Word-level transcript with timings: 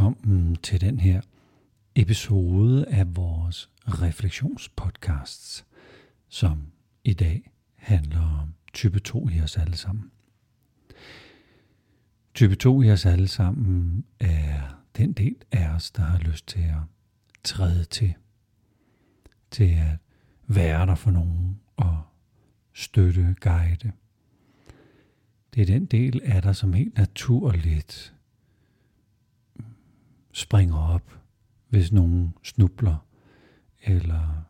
velkommen 0.00 0.56
til 0.56 0.80
den 0.80 1.00
her 1.00 1.20
episode 1.94 2.86
af 2.88 3.16
vores 3.16 3.70
refleksionspodcasts, 3.86 5.66
som 6.28 6.62
i 7.04 7.12
dag 7.12 7.50
handler 7.76 8.40
om 8.40 8.54
type 8.72 9.00
2 9.00 9.28
i 9.28 9.40
os 9.40 9.56
alle 9.56 9.76
sammen. 9.76 10.10
Type 12.34 12.54
2 12.54 12.82
i 12.82 12.90
os 12.90 13.06
alle 13.06 13.28
sammen 13.28 14.04
er 14.20 14.82
den 14.96 15.12
del 15.12 15.36
af 15.52 15.74
os, 15.74 15.90
der 15.90 16.02
har 16.02 16.18
lyst 16.18 16.46
til 16.46 16.60
at 16.60 16.82
træde 17.44 17.84
til, 17.84 18.14
til 19.50 19.64
at 19.64 19.98
være 20.46 20.86
der 20.86 20.94
for 20.94 21.10
nogen 21.10 21.60
og 21.76 22.02
støtte, 22.72 23.36
guide. 23.40 23.92
Det 25.54 25.62
er 25.62 25.66
den 25.66 25.86
del 25.86 26.20
af 26.24 26.42
dig, 26.42 26.56
som 26.56 26.72
helt 26.72 26.98
naturligt 26.98 28.14
springer 30.32 30.78
op, 30.78 31.18
hvis 31.68 31.92
nogen 31.92 32.34
snubler, 32.42 33.06
eller 33.82 34.44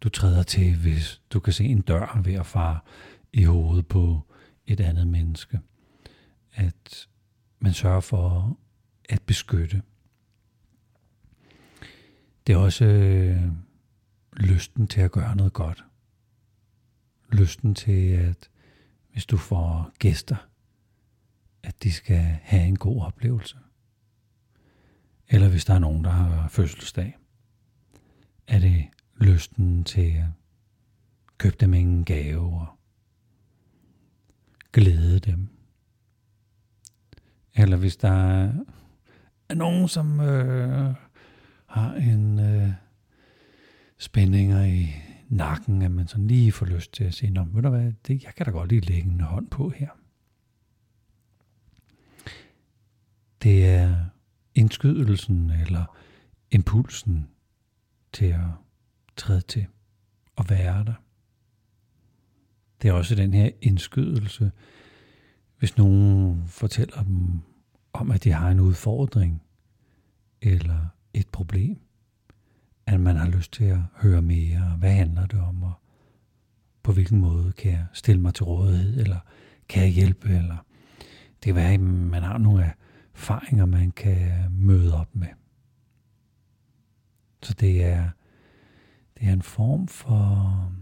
du 0.00 0.08
træder 0.08 0.42
til, 0.42 0.76
hvis 0.76 1.22
du 1.30 1.40
kan 1.40 1.52
se 1.52 1.64
en 1.64 1.80
dør 1.80 2.20
ved 2.24 2.34
at 2.34 2.46
fare 2.46 2.78
i 3.32 3.44
hovedet 3.44 3.86
på 3.86 4.20
et 4.66 4.80
andet 4.80 5.06
menneske. 5.06 5.60
At 6.52 7.08
man 7.58 7.72
sørger 7.72 8.00
for 8.00 8.58
at 9.08 9.22
beskytte. 9.22 9.82
Det 12.46 12.52
er 12.52 12.56
også 12.56 12.84
øh, 12.84 13.42
lysten 14.32 14.86
til 14.86 15.00
at 15.00 15.12
gøre 15.12 15.36
noget 15.36 15.52
godt. 15.52 15.84
Lysten 17.32 17.74
til, 17.74 18.08
at 18.10 18.50
hvis 19.12 19.26
du 19.26 19.36
får 19.36 19.92
gæster, 19.98 20.36
at 21.62 21.82
de 21.82 21.92
skal 21.92 22.38
have 22.42 22.66
en 22.66 22.76
god 22.76 23.02
oplevelse. 23.02 23.56
Eller 25.34 25.48
hvis 25.48 25.64
der 25.64 25.74
er 25.74 25.78
nogen, 25.78 26.04
der 26.04 26.10
har 26.10 26.48
fødselsdag, 26.48 27.18
er 28.46 28.58
det 28.58 28.84
lysten 29.16 29.84
til 29.84 30.10
at 30.10 30.26
købe 31.38 31.56
dem 31.60 31.74
en 31.74 32.04
gave 32.04 32.60
og 32.60 32.66
glæde 34.72 35.18
dem. 35.18 35.48
Eller 37.54 37.76
hvis 37.76 37.96
der 37.96 38.10
er 39.48 39.54
nogen, 39.54 39.88
som 39.88 40.20
øh, 40.20 40.94
har 41.66 41.94
en 41.94 42.38
øh, 42.38 42.68
spændinger 43.98 44.64
i 44.64 44.94
nakken, 45.28 45.82
at 45.82 45.90
man 45.90 46.08
sådan 46.08 46.26
lige 46.26 46.52
får 46.52 46.66
lyst 46.66 46.92
til 46.92 47.04
at 47.04 47.14
sige, 47.14 47.30
Nå, 47.30 47.44
ved 47.44 47.62
du 47.62 47.68
hvad, 47.68 47.92
det, 48.06 48.24
jeg 48.24 48.34
kan 48.34 48.46
da 48.46 48.52
godt 48.52 48.68
lige 48.68 48.80
lægge 48.80 49.10
en 49.10 49.20
hånd 49.20 49.48
på 49.48 49.68
her. 49.68 49.88
Det 53.42 53.66
er 53.66 54.13
indskydelsen 54.54 55.50
eller 55.50 55.96
impulsen 56.50 57.28
til 58.12 58.26
at 58.26 58.40
træde 59.16 59.40
til 59.40 59.66
og 60.36 60.50
være 60.50 60.84
der. 60.84 60.94
Det 62.82 62.88
er 62.88 62.92
også 62.92 63.14
den 63.14 63.34
her 63.34 63.50
indskydelse, 63.62 64.52
hvis 65.58 65.76
nogen 65.76 66.42
fortæller 66.46 67.02
dem 67.02 67.40
om, 67.92 68.10
at 68.10 68.24
de 68.24 68.32
har 68.32 68.50
en 68.50 68.60
udfordring 68.60 69.42
eller 70.42 70.86
et 71.14 71.28
problem, 71.28 71.78
at 72.86 73.00
man 73.00 73.16
har 73.16 73.28
lyst 73.28 73.52
til 73.52 73.64
at 73.64 73.78
høre 73.94 74.22
mere, 74.22 74.76
hvad 74.78 74.92
handler 74.92 75.26
det 75.26 75.40
om, 75.40 75.62
og 75.62 75.72
på 76.82 76.92
hvilken 76.92 77.20
måde 77.20 77.52
kan 77.52 77.72
jeg 77.72 77.86
stille 77.92 78.20
mig 78.20 78.34
til 78.34 78.44
rådighed, 78.44 79.00
eller 79.00 79.18
kan 79.68 79.82
jeg 79.82 79.90
hjælpe, 79.90 80.28
eller 80.28 80.56
det 81.34 81.44
kan 81.44 81.54
være, 81.54 81.72
at 81.72 81.80
man 81.80 82.22
har 82.22 82.38
nogle 82.38 82.72
erfaringer, 83.14 83.66
man 83.66 83.90
kan 83.90 84.50
møde 84.50 84.94
op 84.94 85.16
med. 85.16 85.28
Så 87.42 87.54
det 87.54 87.84
er, 87.84 88.10
det 89.18 89.28
er 89.28 89.32
en 89.32 89.42
form 89.42 89.88
for 89.88 90.72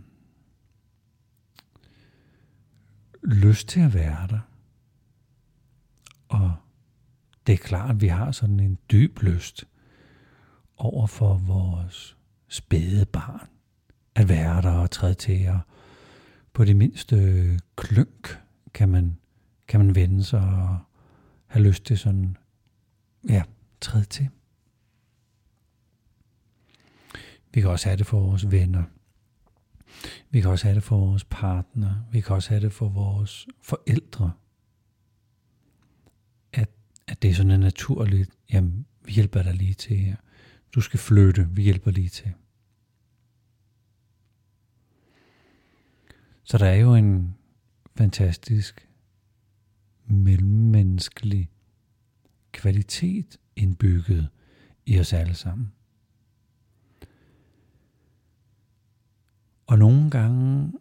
lyst 3.23 3.69
til 3.69 3.81
at 3.81 3.95
være 3.95 4.27
der. 4.29 4.41
Og 6.29 6.55
det 7.47 7.53
er 7.53 7.57
klart, 7.57 7.91
at 7.91 8.01
vi 8.01 8.07
har 8.07 8.33
sådan 8.33 8.61
en 8.61 8.79
dyb 8.93 9.23
lyst 9.23 9.65
over 10.77 11.07
for 11.07 11.35
vores 11.35 12.17
spæde 12.49 13.07
barn. 13.07 13.49
At 14.15 14.29
være 14.29 14.63
der 14.63 14.71
og 14.71 14.91
træde 14.91 15.15
til 15.15 15.49
og 15.49 15.61
på 16.53 16.65
det 16.65 16.77
mindste 16.77 17.17
klønk 17.77 18.41
kan 18.75 18.89
man, 18.89 19.19
kan 19.69 19.81
man 19.81 19.95
vende 19.95 20.25
sig 20.25 20.41
og 20.41 20.79
have 21.53 21.67
lyst 21.67 21.85
til 21.85 21.99
sådan, 21.99 22.37
ja, 23.29 23.43
træde 23.81 24.05
til. 24.05 24.29
Vi 27.55 27.61
kan 27.61 27.71
også 27.71 27.89
have 27.89 27.97
det 27.97 28.07
for 28.07 28.21
vores 28.21 28.51
venner. 28.51 28.85
Vi 30.31 30.41
kan 30.41 30.51
også 30.51 30.65
have 30.65 30.75
det 30.75 30.83
for 30.83 30.99
vores 30.99 31.25
partner. 31.25 32.09
Vi 32.13 32.21
kan 32.21 32.35
også 32.35 32.49
have 32.49 32.61
det 32.61 32.73
for 32.73 32.89
vores 32.89 33.47
forældre. 33.63 34.33
At, 36.53 36.71
at 37.07 37.23
det 37.23 37.31
er 37.31 37.35
sådan 37.35 37.61
naturligt, 37.61 38.31
jamen, 38.53 38.87
vi 39.05 39.13
hjælper 39.13 39.43
dig 39.43 39.55
lige 39.55 39.75
til 39.75 39.97
her. 39.97 40.17
Du 40.75 40.81
skal 40.81 41.01
flytte, 41.01 41.49
vi 41.51 41.63
hjælper 41.63 41.91
lige 41.91 42.09
til. 42.09 42.33
Så 46.45 46.59
der 46.59 46.67
er 46.67 46.77
jo 46.77 46.95
en 46.95 47.35
fantastisk 47.97 48.89
mellemmenneskelig 50.07 51.51
kvalitet 52.53 53.39
indbygget 53.57 54.29
i 54.87 55.01
os 55.01 55.13
alle 55.13 55.35
sammen. 55.35 55.73
Og 59.67 59.79
nogle 59.79 60.11
gange 60.11 60.73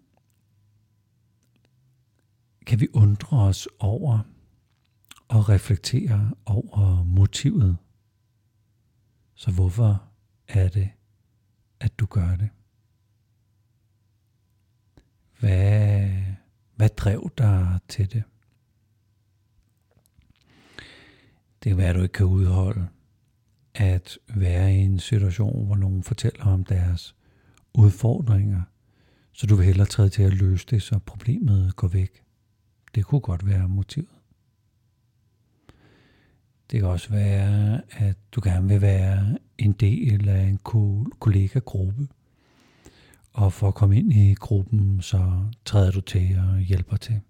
kan 2.65 2.79
vi 2.79 2.87
undre 2.93 3.37
os 3.37 3.67
over 3.79 4.19
og 5.27 5.49
reflektere 5.49 6.33
over 6.45 7.03
motivet. 7.03 7.77
Så 9.33 9.51
hvorfor 9.51 10.03
er 10.47 10.69
det, 10.69 10.89
at 11.79 11.99
du 11.99 12.05
gør 12.05 12.35
det? 12.35 12.49
Hvad, 15.39 16.09
hvad 16.75 16.89
drev 16.89 17.31
dig 17.37 17.79
til 17.87 18.13
det? 18.13 18.23
Det 21.63 21.69
kan 21.69 21.77
være, 21.77 21.89
at 21.89 21.95
du 21.95 22.01
ikke 22.01 22.13
kan 22.13 22.25
udholde 22.25 22.87
at 23.73 24.17
være 24.27 24.73
i 24.73 24.77
en 24.77 24.99
situation, 24.99 25.65
hvor 25.65 25.75
nogen 25.75 26.03
fortæller 26.03 26.45
om 26.45 26.63
deres 26.63 27.15
udfordringer, 27.73 28.61
så 29.33 29.47
du 29.47 29.55
vil 29.55 29.65
hellere 29.65 29.87
træde 29.87 30.09
til 30.09 30.23
at 30.23 30.33
løse 30.33 30.65
det, 30.69 30.81
så 30.81 30.99
problemet 30.99 31.75
går 31.75 31.87
væk. 31.87 32.23
Det 32.95 33.05
kunne 33.05 33.21
godt 33.21 33.47
være 33.47 33.67
motivet. 33.67 34.09
Det 36.71 36.79
kan 36.79 36.89
også 36.89 37.09
være, 37.09 37.81
at 37.91 38.17
du 38.31 38.41
gerne 38.43 38.67
vil 38.67 38.81
være 38.81 39.37
en 39.57 39.71
del 39.71 40.29
af 40.29 40.41
en 40.41 40.59
kollega-gruppe. 41.19 42.07
Og 43.33 43.53
for 43.53 43.67
at 43.67 43.75
komme 43.75 43.97
ind 43.97 44.13
i 44.13 44.33
gruppen, 44.33 45.01
så 45.01 45.45
træder 45.65 45.91
du 45.91 46.01
til 46.01 46.39
og 46.39 46.59
hjælper 46.59 46.97
til. 46.97 47.21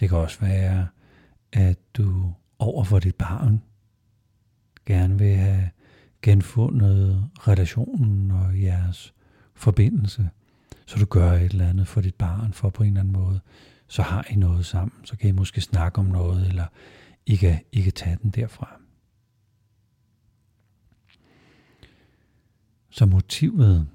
Det 0.00 0.08
kan 0.08 0.18
også 0.18 0.40
være, 0.40 0.88
at 1.52 1.78
du 1.94 2.34
over 2.58 2.84
for 2.84 2.98
dit 2.98 3.14
barn 3.14 3.62
gerne 4.86 5.18
vil 5.18 5.36
have 5.36 5.70
genfundet 6.22 7.30
relationen 7.38 8.30
og 8.30 8.62
jeres 8.62 9.14
forbindelse, 9.54 10.30
så 10.86 10.98
du 10.98 11.04
gør 11.04 11.32
et 11.32 11.52
eller 11.52 11.68
andet 11.68 11.88
for 11.88 12.00
dit 12.00 12.14
barn, 12.14 12.52
for 12.52 12.70
på 12.70 12.82
en 12.82 12.88
eller 12.88 13.00
anden 13.00 13.12
måde, 13.12 13.40
så 13.86 14.02
har 14.02 14.26
I 14.30 14.36
noget 14.36 14.66
sammen, 14.66 15.04
så 15.04 15.16
kan 15.16 15.28
I 15.28 15.32
måske 15.32 15.60
snakke 15.60 15.98
om 15.98 16.06
noget, 16.06 16.48
eller 16.48 16.66
I 17.26 17.36
kan, 17.36 17.60
I 17.72 17.80
kan 17.80 17.92
tage 17.92 18.18
den 18.22 18.30
derfra. 18.30 18.80
Så 22.90 23.06
motivet 23.06 23.88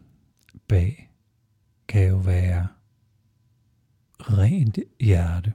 bag 0.68 1.12
kan 1.88 2.08
jo 2.08 2.18
være 2.18 2.68
rent 4.20 4.80
hjerte. 5.00 5.54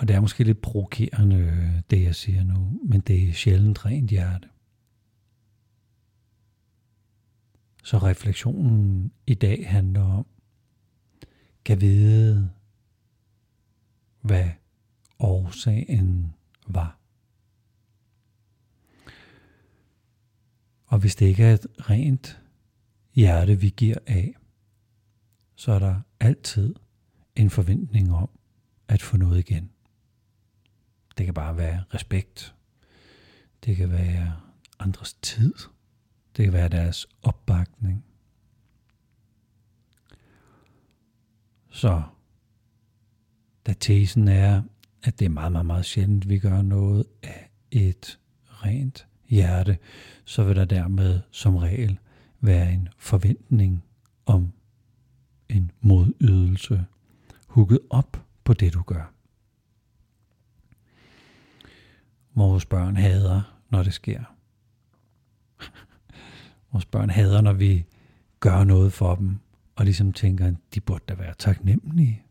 Og 0.00 0.08
det 0.08 0.16
er 0.16 0.20
måske 0.20 0.44
lidt 0.44 0.60
provokerende, 0.62 1.82
det 1.90 2.02
jeg 2.02 2.14
siger 2.14 2.44
nu, 2.44 2.80
men 2.84 3.00
det 3.00 3.28
er 3.28 3.32
sjældent 3.32 3.84
rent 3.86 4.10
hjerte. 4.10 4.48
Så 7.84 7.98
refleksionen 7.98 9.12
i 9.26 9.34
dag 9.34 9.70
handler 9.70 10.02
om, 10.02 10.26
kan 11.64 11.80
vide, 11.80 12.50
hvad 14.20 14.50
årsagen 15.18 16.34
var. 16.66 16.98
Og 20.86 20.98
hvis 20.98 21.16
det 21.16 21.26
ikke 21.26 21.44
er 21.44 21.54
et 21.54 21.66
rent 21.90 22.40
hjerte, 23.14 23.60
vi 23.60 23.74
giver 23.76 23.98
af, 24.06 24.34
så 25.54 25.72
er 25.72 25.78
der 25.78 26.00
altid 26.20 26.74
en 27.36 27.50
forventning 27.50 28.12
om, 28.12 28.30
at 28.88 29.02
få 29.02 29.16
noget 29.16 29.38
igen. 29.38 29.70
Det 31.20 31.26
kan 31.26 31.34
bare 31.34 31.56
være 31.56 31.84
respekt. 31.94 32.54
Det 33.64 33.76
kan 33.76 33.90
være 33.90 34.36
andres 34.78 35.14
tid. 35.14 35.54
Det 36.36 36.44
kan 36.44 36.52
være 36.52 36.68
deres 36.68 37.06
opbakning. 37.22 38.04
Så 41.70 42.02
da 43.66 43.72
tesen 43.80 44.28
er, 44.28 44.62
at 45.02 45.18
det 45.18 45.24
er 45.24 45.28
meget, 45.28 45.52
meget, 45.52 45.66
meget 45.66 45.84
sjældent, 45.84 46.28
vi 46.28 46.38
gør 46.38 46.62
noget 46.62 47.04
af 47.22 47.50
et 47.70 48.18
rent 48.46 49.08
hjerte, 49.28 49.78
så 50.24 50.44
vil 50.44 50.56
der 50.56 50.64
dermed 50.64 51.20
som 51.30 51.56
regel 51.56 51.98
være 52.40 52.72
en 52.72 52.88
forventning 52.98 53.84
om 54.26 54.52
en 55.48 55.70
modydelse 55.80 56.84
hugget 57.46 57.80
op 57.90 58.24
på 58.44 58.54
det, 58.54 58.74
du 58.74 58.82
gør. 58.82 59.19
Vores 62.34 62.66
børn 62.66 62.96
hader, 62.96 63.60
når 63.70 63.82
det 63.82 63.94
sker. 63.94 64.24
Vores 66.72 66.86
børn 66.86 67.10
hader, 67.10 67.40
når 67.40 67.52
vi 67.52 67.84
gør 68.40 68.64
noget 68.64 68.92
for 68.92 69.14
dem, 69.14 69.38
og 69.76 69.84
ligesom 69.84 70.12
tænker, 70.12 70.46
at 70.46 70.54
de 70.74 70.80
burde 70.80 71.04
da 71.08 71.14
være 71.14 71.34
taknemmelige. 71.38 72.22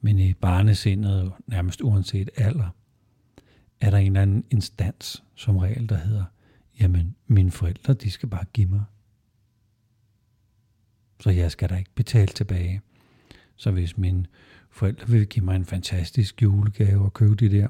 Men 0.00 0.18
i 0.18 0.34
barnesindet, 0.34 1.32
nærmest 1.46 1.80
uanset 1.80 2.30
alder, 2.36 2.68
er 3.80 3.90
der 3.90 3.98
en 3.98 4.06
eller 4.06 4.22
anden 4.22 4.44
instans, 4.50 5.24
som 5.34 5.56
regel, 5.56 5.88
der 5.88 5.96
hedder, 5.96 6.24
jamen 6.80 7.16
mine 7.26 7.50
forældre, 7.50 7.94
de 7.94 8.10
skal 8.10 8.28
bare 8.28 8.44
give 8.52 8.66
mig. 8.66 8.84
Så 11.20 11.30
jeg 11.30 11.50
skal 11.50 11.70
da 11.70 11.76
ikke 11.76 11.94
betale 11.94 12.26
tilbage. 12.26 12.80
Så 13.56 13.70
hvis 13.70 13.98
min 13.98 14.26
forældre 14.72 15.08
vil 15.08 15.26
give 15.26 15.44
mig 15.44 15.56
en 15.56 15.64
fantastisk 15.64 16.42
julegave 16.42 17.04
og 17.04 17.12
købe 17.12 17.34
de 17.34 17.50
der 17.50 17.68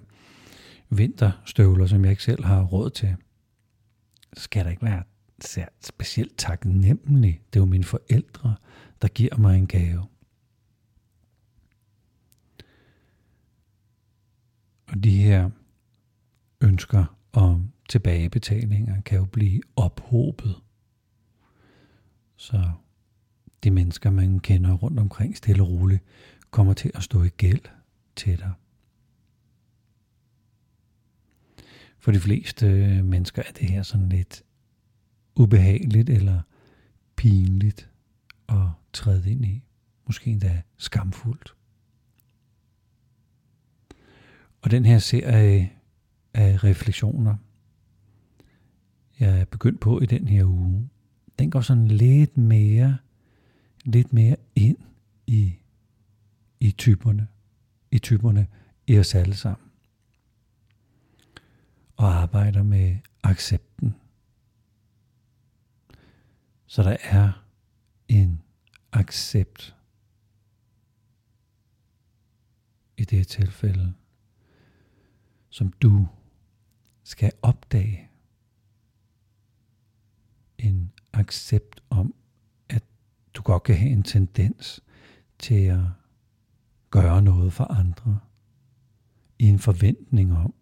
vinterstøvler, 0.90 1.86
som 1.86 2.02
jeg 2.04 2.10
ikke 2.10 2.22
selv 2.22 2.44
har 2.44 2.62
råd 2.62 2.90
til, 2.90 3.16
så 4.32 4.42
skal 4.42 4.64
der 4.64 4.70
ikke 4.70 4.82
være 4.82 5.02
specielt 5.80 6.38
taknemmelig. 6.38 7.40
Det 7.52 7.58
er 7.58 7.62
jo 7.62 7.66
mine 7.66 7.84
forældre, 7.84 8.54
der 9.02 9.08
giver 9.08 9.36
mig 9.36 9.58
en 9.58 9.66
gave. 9.66 10.04
Og 14.88 15.04
de 15.04 15.22
her 15.22 15.50
ønsker 16.60 17.18
om 17.32 17.72
tilbagebetalinger 17.88 19.00
kan 19.00 19.18
jo 19.18 19.24
blive 19.24 19.60
ophobet. 19.76 20.56
Så 22.36 22.70
de 23.64 23.70
mennesker, 23.70 24.10
man 24.10 24.40
kender 24.40 24.72
rundt 24.72 24.98
omkring 24.98 25.36
stille 25.36 25.62
og 25.62 25.68
roligt, 25.68 26.02
kommer 26.52 26.72
til 26.74 26.90
at 26.94 27.02
stå 27.02 27.22
i 27.22 27.28
gæld 27.28 27.64
til 28.16 28.38
dig. 28.38 28.52
For 31.98 32.12
de 32.12 32.20
fleste 32.20 32.66
øh, 32.66 33.04
mennesker 33.04 33.42
er 33.42 33.52
det 33.52 33.70
her 33.70 33.82
sådan 33.82 34.08
lidt 34.08 34.42
ubehageligt 35.34 36.10
eller 36.10 36.40
pinligt 37.16 37.90
at 38.48 38.66
træde 38.92 39.30
ind 39.30 39.44
i. 39.44 39.62
Måske 40.06 40.30
endda 40.30 40.62
skamfuldt. 40.76 41.54
Og 44.62 44.70
den 44.70 44.84
her 44.84 44.98
serie 44.98 45.72
af 46.34 46.64
refleksioner, 46.64 47.36
jeg 49.20 49.40
er 49.40 49.44
begyndt 49.44 49.80
på 49.80 50.00
i 50.00 50.06
den 50.06 50.28
her 50.28 50.44
uge, 50.44 50.88
den 51.38 51.50
går 51.50 51.60
sådan 51.60 51.88
lidt 51.88 52.36
mere, 52.38 52.98
lidt 53.84 54.12
mere 54.12 54.36
ind 54.54 54.78
i, 55.26 55.61
i 56.62 56.70
typerne, 56.70 57.28
i 57.90 57.98
typerne 57.98 58.46
i 58.86 58.98
os 58.98 59.14
alle 59.14 59.34
sammen. 59.34 59.70
Og 61.96 62.14
arbejder 62.14 62.62
med 62.62 62.96
accepten. 63.22 63.94
Så 66.66 66.82
der 66.82 66.96
er 67.02 67.44
en 68.08 68.42
accept 68.92 69.76
i 72.96 73.04
det 73.04 73.18
her 73.18 73.24
tilfælde 73.24 73.94
som 75.50 75.72
du 75.72 76.08
skal 77.04 77.32
opdage. 77.42 78.10
En 80.58 80.92
accept 81.12 81.82
om, 81.90 82.14
at 82.68 82.82
du 83.34 83.42
godt 83.42 83.62
kan 83.62 83.76
have 83.76 83.90
en 83.90 84.02
tendens 84.02 84.80
til 85.38 85.64
at 85.64 86.01
gøre 86.92 87.22
noget 87.22 87.52
for 87.52 87.64
andre, 87.64 88.18
i 89.38 89.48
en 89.48 89.58
forventning 89.58 90.36
om, 90.36 90.54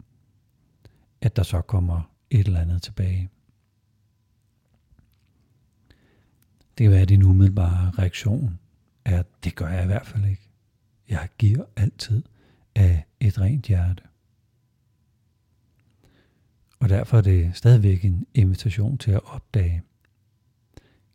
at 1.21 1.37
der 1.37 1.43
så 1.43 1.61
kommer 1.61 2.13
et 2.31 2.47
eller 2.47 2.61
andet 2.61 2.83
tilbage. 2.83 3.31
Det 6.79 6.85
kan 6.85 6.91
være, 6.91 7.01
at 7.01 7.09
din 7.09 7.23
umiddelbare 7.23 7.91
reaktion 7.91 8.59
er, 9.05 9.19
at 9.19 9.27
det 9.45 9.55
gør 9.55 9.69
jeg 9.69 9.83
i 9.83 9.87
hvert 9.87 10.07
fald 10.07 10.25
ikke. 10.25 10.51
Jeg 11.09 11.29
giver 11.39 11.65
altid 11.77 12.23
af 12.75 13.05
et 13.21 13.41
rent 13.41 13.67
hjerte. 13.67 14.03
Og 16.79 16.89
derfor 16.89 17.17
er 17.17 17.23
det 17.23 17.57
stadigvæk 17.57 18.05
en 18.05 18.27
invitation 18.35 18.99
til 18.99 19.11
at 19.11 19.25
opdage, 19.25 19.83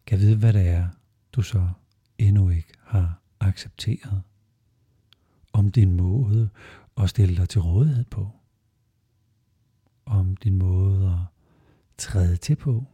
kan 0.06 0.20
vide, 0.20 0.38
hvad 0.38 0.54
det 0.54 0.68
er, 0.68 0.88
du 1.32 1.42
så 1.42 1.70
endnu 2.18 2.50
ikke 2.50 2.74
har 2.84 3.22
accepteret. 3.40 4.22
Om 5.56 5.72
din 5.72 5.92
måde 5.96 6.50
at 6.98 7.10
stille 7.10 7.36
dig 7.36 7.50
til 7.50 7.62
rådighed 7.62 8.04
på. 8.04 8.32
Om 10.06 10.36
din 10.38 10.58
måde 10.58 11.08
at 11.08 11.20
træde 11.98 12.38
til 12.38 12.56
på. 12.56 12.86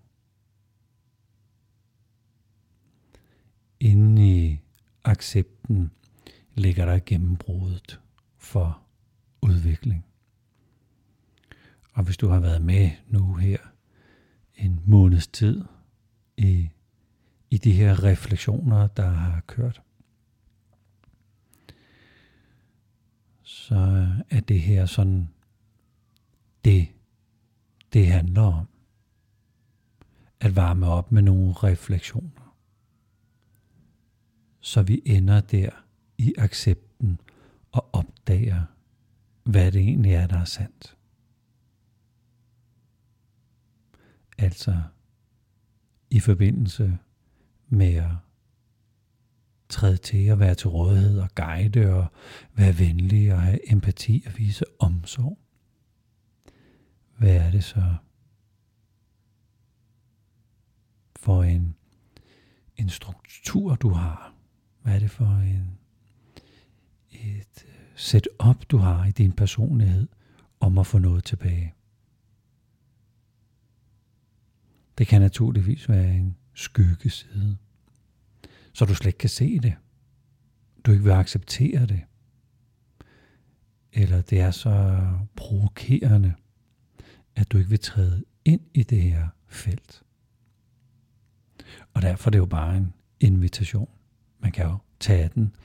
Inden 3.79 4.17
i 4.17 4.59
accepten 5.03 5.91
ligger 6.55 6.85
der 6.85 6.99
gennembruddet 7.05 7.99
for 8.37 8.81
udvikling. 9.41 10.05
Og 11.93 12.03
hvis 12.03 12.17
du 12.17 12.27
har 12.27 12.39
været 12.39 12.61
med 12.61 12.89
nu 13.07 13.33
her 13.33 13.57
en 14.55 14.81
måneds 14.85 15.27
tid 15.27 15.63
i, 16.37 16.69
i 17.49 17.57
de 17.57 17.71
her 17.71 18.03
refleksioner, 18.03 18.87
der 18.87 19.09
har 19.09 19.41
kørt, 19.47 19.81
så 23.71 24.07
er 24.29 24.39
det 24.39 24.61
her 24.61 24.85
sådan 24.85 25.29
det, 26.65 26.87
det 27.93 28.07
handler 28.07 28.41
om. 28.41 28.67
At 30.39 30.55
varme 30.55 30.87
op 30.87 31.11
med 31.11 31.21
nogle 31.21 31.53
refleksioner. 31.53 32.55
Så 34.59 34.81
vi 34.81 35.01
ender 35.05 35.41
der 35.41 35.69
i 36.17 36.33
accepten 36.37 37.19
og 37.71 37.89
opdager, 37.93 38.63
hvad 39.43 39.71
det 39.71 39.81
egentlig 39.81 40.13
er, 40.13 40.27
der 40.27 40.37
er 40.37 40.45
sandt. 40.45 40.97
Altså 44.37 44.81
i 46.09 46.19
forbindelse 46.19 46.97
med 47.67 47.93
at 47.93 48.11
træde 49.71 49.97
til 49.97 50.31
og 50.31 50.39
være 50.39 50.55
til 50.55 50.69
rådighed 50.69 51.19
og 51.19 51.29
guide 51.35 51.93
og 51.93 52.07
være 52.53 52.79
venlig 52.79 53.33
og 53.33 53.41
have 53.41 53.71
empati 53.71 54.23
og 54.27 54.33
vise 54.37 54.65
omsorg. 54.79 55.37
Hvad 57.17 57.35
er 57.35 57.51
det 57.51 57.63
så 57.63 57.95
for 61.15 61.43
en, 61.43 61.75
en 62.77 62.89
struktur, 62.89 63.75
du 63.75 63.89
har? 63.89 64.33
Hvad 64.81 64.95
er 64.95 64.99
det 64.99 65.11
for 65.11 65.25
en, 65.25 65.77
et 67.11 67.65
øh, 67.65 67.73
setup, 67.95 68.65
du 68.69 68.77
har 68.77 69.05
i 69.05 69.11
din 69.11 69.31
personlighed 69.31 70.07
om 70.59 70.77
at 70.77 70.87
få 70.87 70.97
noget 70.97 71.23
tilbage? 71.23 71.73
Det 74.97 75.07
kan 75.07 75.21
naturligvis 75.21 75.89
være 75.89 76.15
en 76.15 76.37
skyggeside, 76.53 77.57
så 78.73 78.85
du 78.85 78.95
slet 78.95 79.07
ikke 79.07 79.17
kan 79.17 79.29
se 79.29 79.59
det. 79.59 79.75
Du 80.85 80.91
ikke 80.91 81.03
vil 81.03 81.11
acceptere 81.11 81.85
det. 81.85 82.01
Eller 83.93 84.21
det 84.21 84.41
er 84.41 84.51
så 84.51 85.07
provokerende, 85.35 86.33
at 87.35 87.51
du 87.51 87.57
ikke 87.57 87.69
vil 87.69 87.79
træde 87.79 88.23
ind 88.45 88.61
i 88.73 88.83
det 88.83 89.01
her 89.01 89.27
felt. 89.47 90.03
Og 91.93 92.01
derfor 92.01 92.29
er 92.29 92.31
det 92.31 92.39
jo 92.39 92.45
bare 92.45 92.77
en 92.77 92.93
invitation. 93.19 93.89
Man 94.39 94.51
kan 94.51 94.65
jo 94.65 94.77
tage 94.99 95.29
den 95.35 95.55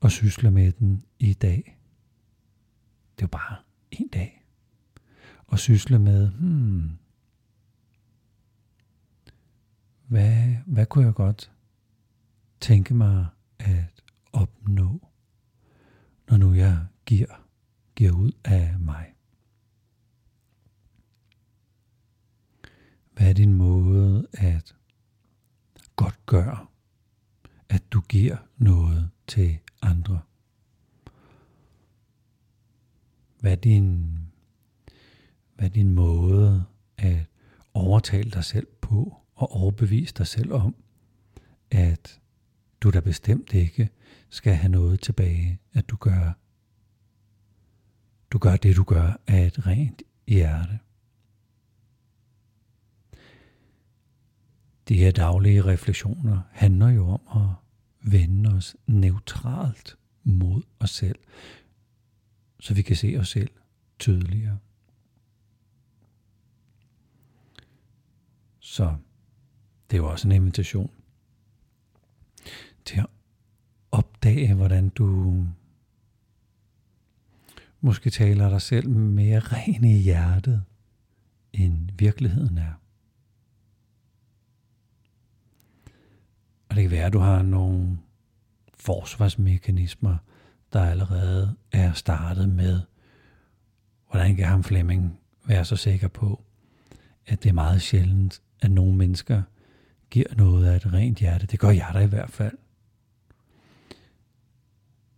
og 0.00 0.10
sysle 0.10 0.50
med 0.50 0.72
den 0.72 1.04
i 1.18 1.32
dag. 1.32 1.78
Det 3.16 3.22
er 3.22 3.26
jo 3.26 3.28
bare 3.28 3.56
en 3.90 4.08
dag. 4.08 4.44
Og 5.46 5.58
sysle 5.58 5.98
med, 5.98 6.30
hmm, 6.30 6.90
hvad, 10.06 10.56
hvad 10.66 10.86
kunne 10.86 11.04
jeg 11.04 11.14
godt 11.14 11.50
tænke 12.60 12.94
mig 12.94 13.26
at 13.58 14.02
opnå? 14.32 15.10
når 16.30 16.36
nu 16.36 16.54
jeg 16.54 16.86
giver, 17.06 17.46
giver 17.96 18.12
ud 18.12 18.32
af 18.44 18.78
mig? 18.78 19.14
Hvad 23.12 23.28
er 23.28 23.32
din 23.32 23.54
måde 23.54 24.26
at 24.32 24.76
godt 25.96 26.26
gøre, 26.26 26.66
at 27.68 27.92
du 27.92 28.00
giver 28.00 28.36
noget 28.56 29.10
til 29.26 29.58
andre? 29.82 30.20
Hvad 33.40 33.52
er 33.52 33.56
din, 33.56 34.18
hvad 35.54 35.66
er 35.66 35.72
din 35.72 35.94
måde 35.94 36.64
at 36.98 37.26
overtale 37.74 38.30
dig 38.30 38.44
selv 38.44 38.66
på 38.80 39.16
og 39.34 39.52
overbevise 39.52 40.14
dig 40.14 40.26
selv 40.26 40.52
om, 40.52 40.74
at 41.70 42.19
du 42.80 42.90
da 42.90 43.00
bestemt 43.00 43.52
ikke 43.52 43.90
skal 44.28 44.54
have 44.54 44.72
noget 44.72 45.00
tilbage, 45.00 45.60
at 45.72 45.88
du 45.88 45.96
gør, 45.96 46.32
du 48.30 48.38
gør 48.38 48.56
det, 48.56 48.76
du 48.76 48.84
gør 48.84 49.20
af 49.26 49.46
et 49.46 49.66
rent 49.66 50.02
hjerte. 50.26 50.78
De 54.88 54.96
her 54.96 55.10
daglige 55.10 55.64
refleksioner 55.64 56.40
handler 56.50 56.88
jo 56.88 57.06
om 57.08 57.20
at 57.42 57.56
vende 58.12 58.50
os 58.50 58.76
neutralt 58.86 59.96
mod 60.24 60.62
os 60.78 60.90
selv, 60.90 61.18
så 62.60 62.74
vi 62.74 62.82
kan 62.82 62.96
se 62.96 63.16
os 63.20 63.28
selv 63.28 63.50
tydeligere. 63.98 64.58
Så 68.58 68.96
det 69.90 69.96
er 69.96 70.00
jo 70.02 70.10
også 70.10 70.28
en 70.28 70.32
invitation 70.32 70.99
til 72.90 73.00
at 73.00 73.06
opdage, 73.92 74.54
hvordan 74.54 74.88
du 74.88 75.46
måske 77.80 78.10
taler 78.10 78.48
dig 78.48 78.62
selv 78.62 78.88
mere 78.88 79.38
ren 79.38 79.84
i 79.84 79.98
hjertet, 79.98 80.62
end 81.52 81.88
virkeligheden 81.98 82.58
er. 82.58 82.72
Og 86.68 86.76
det 86.76 86.82
kan 86.82 86.90
være, 86.90 87.04
at 87.04 87.12
du 87.12 87.18
har 87.18 87.42
nogle 87.42 87.98
forsvarsmekanismer, 88.74 90.16
der 90.72 90.84
allerede 90.84 91.56
er 91.72 91.92
startet 91.92 92.48
med, 92.48 92.80
hvordan 94.10 94.36
kan 94.36 94.46
ham 94.46 94.64
Flemming 94.64 95.18
være 95.46 95.64
så 95.64 95.76
sikker 95.76 96.08
på, 96.08 96.44
at 97.26 97.42
det 97.42 97.48
er 97.48 97.52
meget 97.52 97.82
sjældent, 97.82 98.42
at 98.60 98.70
nogle 98.70 98.96
mennesker 98.96 99.42
giver 100.10 100.34
noget 100.36 100.66
af 100.66 100.76
et 100.76 100.92
rent 100.92 101.18
hjerte. 101.18 101.46
Det 101.46 101.58
gør 101.58 101.70
jeg 101.70 101.90
da 101.94 101.98
i 101.98 102.06
hvert 102.06 102.30
fald. 102.30 102.58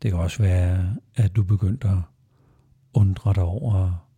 Det 0.02 0.10
kan 0.10 0.20
også 0.20 0.42
være, 0.42 0.96
at 1.14 1.36
du 1.36 1.42
begyndte 1.42 1.88
at 1.88 1.98
undre 2.94 3.34
dig 3.34 3.42
over, 3.42 4.08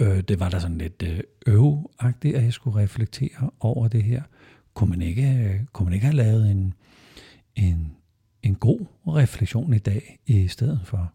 øh, 0.00 0.20
det 0.20 0.40
var 0.40 0.48
da 0.48 0.60
sådan 0.60 0.78
lidt 0.78 1.02
øh, 1.02 1.20
øveagtigt, 1.46 2.36
at 2.36 2.44
jeg 2.44 2.52
skulle 2.52 2.82
reflektere 2.82 3.50
over 3.60 3.88
det 3.88 4.02
her. 4.02 4.22
Kunne 4.74 4.90
man 4.90 5.02
ikke, 5.02 5.28
øh, 5.28 5.66
kunne 5.72 5.84
man 5.84 5.94
ikke 5.94 6.06
have 6.06 6.16
lavet 6.16 6.50
en, 6.50 6.74
en, 7.54 7.96
en 8.42 8.54
god 8.54 8.86
refleksion 9.06 9.74
i 9.74 9.78
dag 9.78 10.18
i 10.26 10.48
stedet 10.48 10.80
for? 10.84 11.12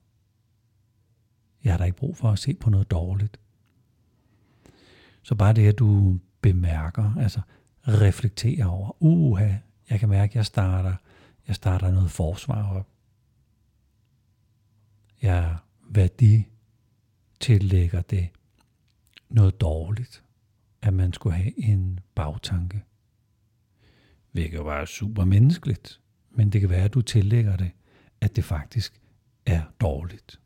Jeg 1.64 1.74
har 1.74 1.78
da 1.78 1.84
ikke 1.84 1.98
brug 1.98 2.18
for 2.18 2.32
at 2.32 2.40
se 2.40 2.54
på 2.54 2.70
noget 2.70 2.92
dårligt. 2.92 3.40
Så 5.24 5.36
bare 5.36 5.54
det, 5.54 5.68
at 5.68 5.80
du 5.80 6.20
bemærker, 6.42 7.16
altså 7.18 7.42
reflekterer 7.88 8.66
over, 8.66 9.04
uha, 9.04 9.54
jeg 9.90 10.00
kan 10.00 10.10
mærke, 10.10 10.32
at 10.32 10.36
jeg 10.36 10.46
starter, 10.46 10.96
jeg 11.48 11.56
starter 11.56 11.92
noget 11.92 12.12
forsvar 12.12 12.74
op. 12.74 12.95
Jeg 15.22 15.58
værdi 15.90 16.48
tillægger 17.40 18.02
det 18.02 18.30
noget 19.30 19.62
dårligt, 19.62 20.24
at 20.82 20.94
man 20.94 21.14
skulle 21.14 21.36
have 21.36 21.60
en 21.60 22.00
bagtanke. 22.16 22.84
Hvilket 24.32 24.58
jo 24.58 24.64
bare 24.64 24.88
super 24.88 25.26
menneskeligt, 25.26 26.02
men 26.32 26.50
det 26.50 26.62
kan 26.62 26.70
være, 26.70 26.84
at 26.84 26.94
du 26.94 27.02
tillægger 27.02 27.58
det, 27.58 27.72
at 28.22 28.36
det 28.36 28.44
faktisk 28.44 29.02
er 29.46 29.62
dårligt. 29.82 30.40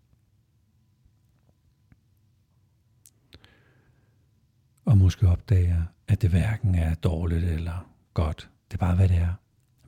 Og 4.85 4.97
måske 4.97 5.27
opdager, 5.27 5.83
at 6.07 6.21
det 6.21 6.29
hverken 6.29 6.75
er 6.75 6.95
dårligt 6.95 7.43
eller 7.43 7.91
godt. 8.13 8.49
Det 8.67 8.73
er 8.73 8.79
bare, 8.79 8.95
hvad 8.95 9.09
det 9.09 9.17
er. 9.17 9.33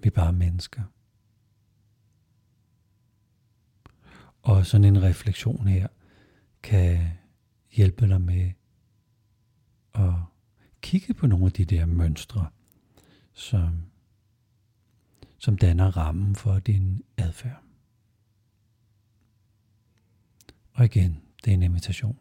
Vi 0.03 0.07
er 0.07 0.11
bare 0.11 0.33
mennesker. 0.33 0.81
Og 4.41 4.65
sådan 4.65 4.85
en 4.85 5.03
refleksion 5.03 5.67
her 5.67 5.87
kan 6.63 7.07
hjælpe 7.71 8.07
dig 8.07 8.21
med 8.21 8.51
at 9.93 10.13
kigge 10.81 11.13
på 11.13 11.27
nogle 11.27 11.45
af 11.45 11.51
de 11.51 11.65
der 11.65 11.85
mønstre, 11.85 12.47
som, 13.33 13.83
som 15.37 15.57
danner 15.57 15.97
rammen 15.97 16.35
for 16.35 16.59
din 16.59 17.03
adfærd. 17.17 17.63
Og 20.73 20.85
igen, 20.85 21.21
det 21.45 21.51
er 21.51 21.53
en 21.53 21.63
invitation. 21.63 22.17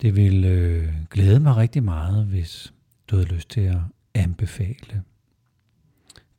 Det 0.00 0.16
vil 0.16 0.44
øh, 0.44 0.94
glæde 1.10 1.40
mig 1.40 1.56
rigtig 1.56 1.82
meget, 1.82 2.26
hvis 2.26 2.74
du 3.08 3.16
havde 3.16 3.28
lyst 3.28 3.48
til 3.50 3.60
at 3.60 3.80
anbefale 4.14 5.04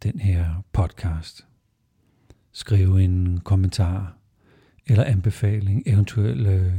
den 0.03 0.19
her 0.19 0.63
podcast. 0.71 1.45
Skriv 2.51 2.95
en 2.95 3.39
kommentar 3.39 4.17
eller 4.87 5.03
anbefaling, 5.03 5.83
eventuelt 5.85 6.47
øh, 6.47 6.73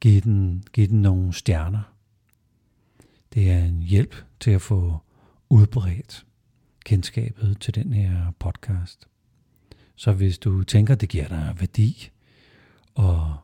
give, 0.00 0.20
den, 0.20 0.64
give 0.72 0.86
den 0.86 1.02
nogle 1.02 1.32
stjerner. 1.32 1.92
Det 3.34 3.50
er 3.50 3.64
en 3.64 3.82
hjælp 3.82 4.14
til 4.40 4.50
at 4.50 4.62
få 4.62 4.98
udbredt 5.48 6.26
kendskabet 6.84 7.56
til 7.60 7.74
den 7.74 7.92
her 7.92 8.32
podcast. 8.38 9.08
Så 9.94 10.12
hvis 10.12 10.38
du 10.38 10.64
tænker, 10.64 10.94
det 10.94 11.08
giver 11.08 11.28
dig 11.28 11.56
værdi 11.60 12.10
og 12.94 13.36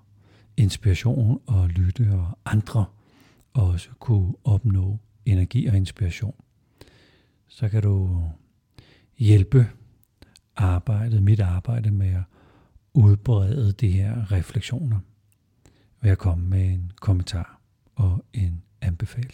inspiration 0.56 1.40
og 1.46 1.68
lytte 1.68 2.08
og 2.12 2.38
andre 2.44 2.84
også 3.52 3.88
kunne 3.98 4.34
opnå 4.44 4.98
energi 5.26 5.66
og 5.66 5.76
inspiration, 5.76 6.34
så 7.48 7.68
kan 7.68 7.82
du 7.82 8.24
hjælpe 9.18 9.70
arbejdet, 10.56 11.22
mit 11.22 11.40
arbejde 11.40 11.90
med 11.90 12.14
at 12.14 12.22
udbrede 12.94 13.72
de 13.72 13.88
her 13.88 14.32
refleksioner 14.32 14.98
ved 16.00 16.10
at 16.10 16.18
komme 16.18 16.48
med 16.48 16.64
en 16.64 16.92
kommentar 17.00 17.60
og 17.94 18.24
en 18.32 18.62
anbefaling. 18.80 19.32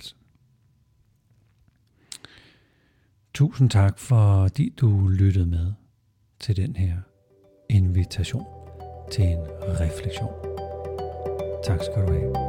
Tusind 3.34 3.70
tak, 3.70 3.98
fordi 3.98 4.74
du 4.80 5.08
lyttede 5.08 5.46
med 5.46 5.72
til 6.40 6.56
den 6.56 6.76
her 6.76 6.96
invitation 7.68 8.46
til 9.12 9.24
en 9.24 9.38
refleksion. 9.80 10.34
Tak 11.64 11.80
skal 11.82 12.06
du 12.06 12.12
have. 12.12 12.47